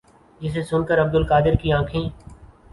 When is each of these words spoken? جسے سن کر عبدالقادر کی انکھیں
جسے 0.41 0.61
سن 0.69 0.85
کر 0.87 1.01
عبدالقادر 1.01 1.55
کی 1.61 1.73
انکھیں 1.73 2.01